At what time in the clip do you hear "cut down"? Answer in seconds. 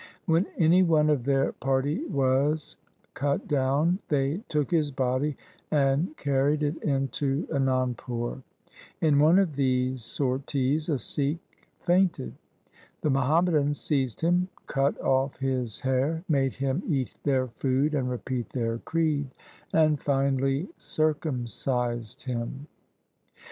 3.13-3.99